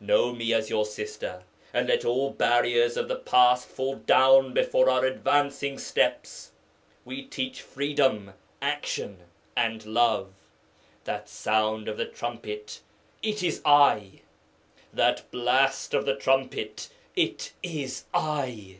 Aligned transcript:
Know 0.00 0.32
me 0.32 0.54
as 0.54 0.70
your 0.70 0.86
sister, 0.86 1.42
and 1.74 1.86
let 1.88 2.06
all 2.06 2.30
barriers 2.30 2.96
of 2.96 3.06
the 3.06 3.16
past 3.18 3.68
fall 3.68 3.96
down 3.96 4.54
before 4.54 4.88
our 4.88 5.04
advancing 5.04 5.78
steps. 5.78 6.52
We 7.04 7.22
teach 7.22 7.60
freedom, 7.60 8.32
action, 8.62 9.18
and 9.54 9.84
love. 9.84 10.32
That 11.04 11.28
sound 11.28 11.86
of 11.86 11.98
the 11.98 12.06
trumpet, 12.06 12.80
it 13.22 13.42
is 13.42 13.60
I! 13.66 14.22
That 14.90 15.30
blast 15.30 15.92
of 15.92 16.06
the 16.06 16.16
trumpet, 16.16 16.88
it 17.14 17.52
is 17.62 18.04
I! 18.14 18.78